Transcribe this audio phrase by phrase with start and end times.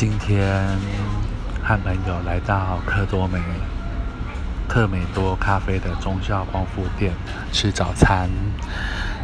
[0.00, 0.64] 今天
[1.60, 3.40] 和朋友来到克多美、
[4.68, 7.12] 克美多咖啡的中校光复店
[7.50, 8.30] 吃早餐，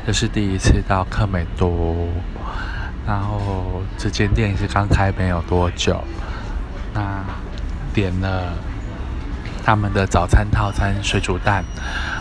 [0.05, 2.09] 这是第一次到克美多。
[3.07, 6.03] 然后这间店是刚开没有多久，
[6.93, 7.25] 那
[7.93, 8.55] 点了
[9.65, 11.65] 他们的早餐套餐水煮蛋、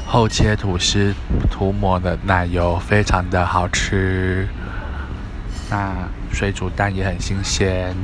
[0.06, 1.16] 厚切吐司
[1.50, 4.48] 涂抹的奶油，非常的好吃。
[5.72, 7.96] 那水煮蛋也很新鲜。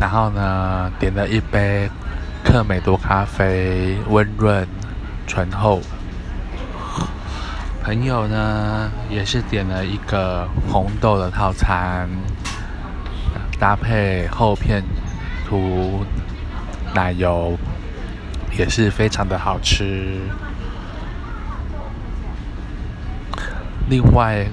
[0.00, 1.90] 然后呢，点了一杯
[2.44, 4.66] 克美多咖啡，温润
[5.26, 5.80] 醇厚。
[7.82, 12.08] 朋友呢，也是点了一个红豆的套餐，
[13.58, 14.82] 搭配厚片
[15.48, 16.04] 涂
[16.94, 17.56] 奶油，
[18.58, 20.20] 也是非常的好吃。
[23.88, 24.46] 另外，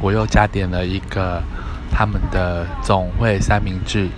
[0.00, 1.42] 我又加点了一个
[1.90, 4.08] 他们的总会三明治。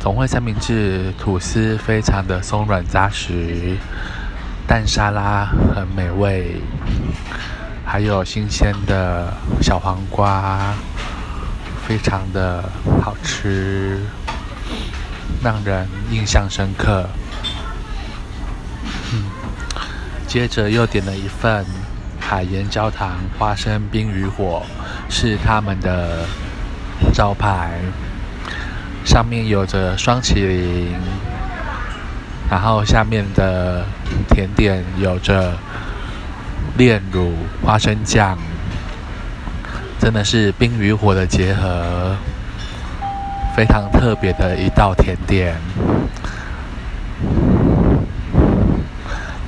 [0.00, 3.76] 总会三明治吐司非常的松软扎实，
[4.66, 6.62] 蛋沙拉很美味，
[7.84, 10.72] 还有新鲜的小黄瓜，
[11.86, 12.62] 非常的
[13.02, 14.00] 好吃，
[15.42, 17.08] 让人印象深刻。
[19.12, 19.24] 嗯，
[20.28, 21.66] 接着又点了一份
[22.20, 24.62] 海盐焦糖花生冰与火，
[25.10, 26.24] 是他们的
[27.12, 27.80] 招牌。
[29.08, 30.94] 上面有着双麒麟，
[32.50, 33.82] 然后下面的
[34.28, 35.54] 甜点有着
[36.76, 37.32] 炼乳
[37.64, 38.36] 花生酱，
[39.98, 42.14] 真的是冰与火的结合，
[43.56, 45.56] 非常特别的一道甜点。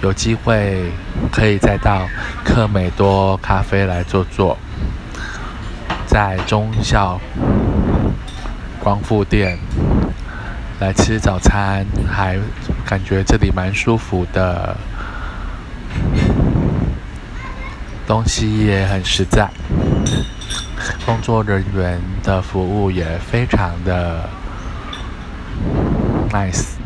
[0.02, 0.90] 有机会
[1.30, 2.08] 可以再到
[2.42, 4.56] 克美多咖啡来坐坐，
[6.06, 7.20] 在中校。
[8.82, 9.58] 光复店
[10.80, 12.38] 来吃早餐，还
[12.86, 14.74] 感觉这里蛮舒服的，
[18.06, 19.48] 东西也很实在，
[21.04, 24.28] 工作人员的服务也非常的
[26.30, 26.79] nice。